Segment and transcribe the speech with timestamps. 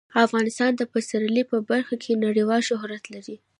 [0.25, 3.35] افغانستان د پسرلی په برخه کې نړیوال شهرت لري.